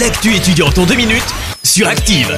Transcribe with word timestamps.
L'actu 0.00 0.34
étudiante 0.34 0.76
en 0.78 0.86
deux 0.86 0.96
minutes 0.96 1.22
sur 1.62 1.86
Active. 1.86 2.36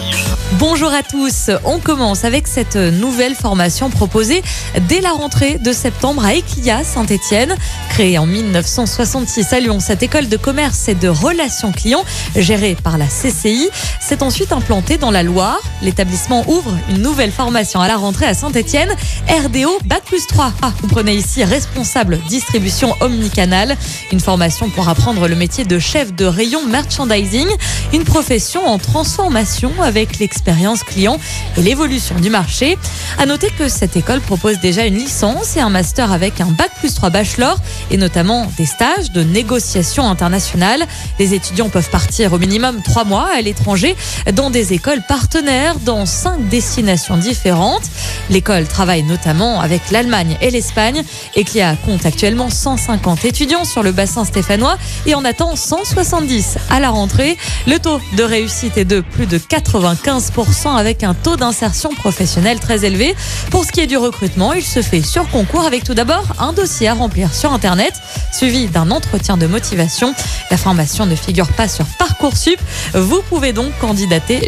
Bonjour 0.53 0.93
à 0.93 1.03
tous. 1.03 1.51
On 1.65 1.79
commence 1.79 2.25
avec 2.25 2.47
cette 2.47 2.77
nouvelle 2.77 3.35
formation 3.35 3.89
proposée 3.89 4.43
dès 4.89 5.01
la 5.01 5.11
rentrée 5.11 5.59
de 5.59 5.73
septembre 5.73 6.25
à 6.25 6.35
Eclia 6.35 6.85
Saint-Étienne. 6.85 7.57
Créée 7.89 8.19
en 8.19 8.27
1966 8.27 9.53
à 9.53 9.61
Lyon, 9.61 9.81
cette 9.81 10.03
école 10.03 10.29
de 10.29 10.37
commerce 10.37 10.89
et 10.89 10.95
de 10.95 11.09
relations 11.09 11.73
clients 11.73 12.05
gérée 12.37 12.77
par 12.83 12.99
la 12.99 13.07
CCI 13.07 13.71
s'est 14.07 14.23
ensuite 14.23 14.53
implantée 14.53 14.99
dans 14.99 15.11
la 15.11 15.25
Loire. 15.25 15.61
L'établissement 15.83 16.45
ouvre 16.49 16.73
une 16.91 17.03
nouvelle 17.03 17.33
formation 17.33 17.81
à 17.81 17.89
la 17.89 17.97
rentrée 17.97 18.27
à 18.27 18.35
Saint-Étienne. 18.35 18.95
RDO 19.29 19.81
Bac 19.85 20.05
plus 20.05 20.25
3. 20.29 20.53
Ah, 20.63 20.73
vous 20.81 20.87
prenez 20.87 21.17
ici 21.17 21.43
responsable 21.43 22.21
distribution 22.29 22.95
omnicanal. 23.01 23.77
Une 24.13 24.21
formation 24.21 24.71
pour 24.71 24.89
apprendre 24.89 25.27
le 25.27 25.35
métier 25.35 25.65
de 25.65 25.81
chef 25.81 26.15
de 26.15 26.25
rayon 26.25 26.65
merchandising. 26.69 27.49
Une 27.93 28.05
profession 28.05 28.65
en 28.65 28.79
transformation 28.79 29.73
avec 29.83 30.21
l'expérience 30.21 30.85
client 30.85 31.19
et 31.57 31.63
l'évolution 31.63 32.15
du 32.15 32.31
marché. 32.31 32.79
À 33.19 33.27
noter 33.27 33.49
que 33.59 33.69
cette 33.69 33.97
école 33.97 34.21
propose 34.21 34.61
déjà 34.61 34.87
une 34.87 34.99
licence 34.99 35.57
et 35.57 35.61
un 35.61 35.71
master 35.71 36.13
avec 36.13 36.41
un 36.41 36.53
bac 36.53 36.71
plus 36.79 36.95
3 36.95 37.11
bachelor 37.11 37.59
et 37.91 37.97
notamment 37.97 38.47
des 38.57 38.67
stages 38.67 39.11
de 39.11 39.25
négociation 39.25 40.09
internationale. 40.09 40.87
Les 41.19 41.35
étudiants 41.35 41.71
peuvent 41.71 41.91
partir 41.91 42.33
au 42.33 42.39
minimum 42.39 42.83
trois 42.83 43.03
mois 43.03 43.27
à 43.37 43.41
l'étranger 43.41 43.96
dans 44.33 44.51
des 44.51 44.73
écoles 44.73 45.03
partenaires 45.07 45.79
dans 45.81 46.07
cinq 46.07 46.49
destinations 46.49 47.17
différentes. 47.17 47.85
L'école 48.31 48.67
travaille 48.67 49.03
notamment 49.03 49.61
avec 49.61 49.91
l'Allemagne 49.91 50.37
et 50.41 50.51
l'Espagne 50.51 51.03
et 51.35 51.45
qui 51.45 51.61
compte 51.85 52.05
actuellement 52.05 52.51
150 52.51 53.25
étudiants 53.25 53.65
sur 53.65 53.83
le 53.83 53.93
bassin 53.93 54.25
stéphanois 54.25 54.77
et 55.07 55.15
en 55.15 55.25
attend 55.25 55.57
170 55.57 56.59
à 56.71 56.81
la 56.81 56.91
rentrée. 56.91 57.37
Le 57.67 57.79
taux 57.79 58.01
de 58.17 58.23
réussite 58.23 58.77
est 58.77 58.85
de 58.85 59.01
plus 59.01 59.27
de 59.27 59.39
95% 59.39 60.77
avec 60.77 61.03
un 61.03 61.15
taux 61.15 61.37
d'insertion 61.37 61.91
professionnelle 61.91 62.61
très 62.61 62.85
élevé. 62.85 63.15
Pour 63.51 63.65
ce 63.65 63.73
qui 63.73 63.81
est 63.81 63.87
du 63.87 63.97
recrutement, 63.97 64.53
il 64.53 64.65
se 64.65 64.83
fait 64.83 65.03
sur 65.03 65.29
concours 65.31 65.65
avec 65.67 65.85
tout 65.85 65.95
d'abord 65.95 66.25
un 66.39 66.53
dossier 66.53 66.89
à 66.89 66.95
remplir 66.95 67.33
sur 67.35 67.53
Internet, 67.53 67.95
suivi 68.33 68.67
d'un 68.67 68.91
entretien 68.91 69.37
de 69.37 69.47
motivation. 69.47 70.15
La 70.51 70.57
formation 70.57 71.07
ne 71.07 71.15
figure 71.15 71.49
pas 71.53 71.69
sur 71.69 71.87
Parcoursup. 71.99 72.61
Vous 72.95 73.23
pouvez 73.29 73.53
donc 73.53 73.73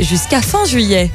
jusqu'à 0.00 0.42
fin 0.42 0.64
juillet. 0.64 1.10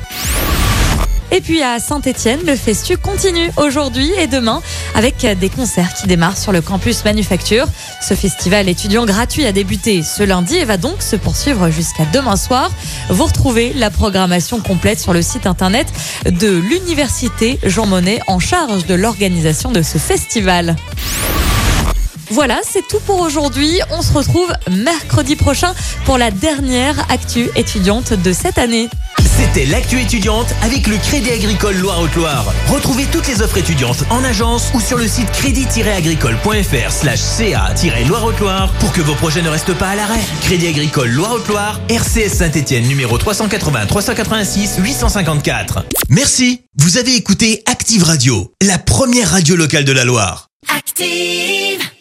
Et 1.32 1.42
puis 1.42 1.62
à 1.62 1.80
Saint-Etienne, 1.80 2.40
le 2.46 2.56
festu 2.56 2.96
continue 2.96 3.50
aujourd'hui 3.58 4.12
et 4.20 4.28
demain 4.28 4.62
avec 4.96 5.26
des 5.40 5.50
concerts 5.50 5.94
qui 5.94 6.08
démarrent 6.08 6.38
sur 6.38 6.52
le 6.52 6.62
campus 6.62 7.04
Manufacture. 7.04 7.66
Ce 8.02 8.14
festival 8.14 8.70
étudiant 8.70 9.06
gratuit 9.06 9.46
a 9.46 9.52
débuté 9.52 10.04
ce 10.04 10.24
lundi 10.24 10.56
et 10.56 10.64
va 10.64 10.78
donc 10.78 11.02
se 11.02 11.16
poursuivre 11.16 11.70
jusqu'à 11.70 12.06
demain 12.14 12.36
soir. 12.36 12.72
Vous 13.10 13.26
retrouvez 13.26 13.74
la 13.74 13.90
programmation 13.90 14.60
complète 14.62 15.00
sur 15.00 15.12
le 15.12 15.22
site 15.22 15.48
internet 15.48 15.88
de 16.26 16.50
l'université 16.50 17.60
Jean 17.64 17.88
Monnet 17.88 18.22
en 18.28 18.40
charge 18.40 18.86
de 18.86 18.94
l'organisation 18.94 19.72
de 19.72 19.82
ce 19.82 19.98
festival. 19.98 20.76
Voilà, 22.34 22.62
c'est 22.68 22.88
tout 22.88 23.00
pour 23.06 23.22
aujourd'hui. 23.22 23.80
On 23.92 24.02
se 24.02 24.12
retrouve 24.12 24.52
mercredi 24.72 25.36
prochain 25.36 25.76
pour 26.04 26.18
la 26.18 26.32
dernière 26.32 27.00
actu 27.12 27.48
étudiante 27.56 28.12
de 28.12 28.34
cette 28.34 28.58
année. 28.58 28.90
C'était 29.20 29.68
l'actu 29.68 30.02
étudiante 30.02 30.48
avec 30.64 30.88
le 30.88 30.98
Crédit 30.98 31.30
Agricole 31.30 31.76
Loire-Haute-Loire. 31.76 32.52
Retrouvez 32.70 33.06
toutes 33.06 33.28
les 33.28 33.44
offres 33.44 33.60
étudiantes 33.60 34.04
en 34.10 34.24
agence 34.24 34.72
ou 34.74 34.82
sur 34.82 34.98
le 34.98 35.08
site 35.08 35.30
crédit-agricole.fr 35.32 36.92
slash 36.92 37.20
ca-loire-haute-Loire 37.20 38.74
pour 38.80 38.92
que 38.94 39.02
vos 39.02 39.14
projets 39.14 39.44
ne 39.44 39.50
restent 39.50 39.78
pas 39.78 39.90
à 39.90 39.96
l'arrêt. 39.96 40.22
Crédit 40.42 40.70
Agricole 40.70 41.12
Loire-Haute-Loire, 41.12 41.82
RCS 41.88 42.34
Saint-Etienne 42.34 42.88
numéro 42.88 43.16
380 43.20 43.86
386 43.86 44.78
854. 44.80 45.86
Merci. 46.10 46.62
Vous 46.80 46.98
avez 46.98 47.16
écouté 47.16 47.62
Active 47.68 48.04
Radio, 48.04 48.52
la 48.60 48.80
première 48.80 49.30
radio 49.30 49.56
locale 49.56 49.86
de 49.86 49.92
la 49.92 50.04
Loire. 50.04 50.48
Active 50.76 51.93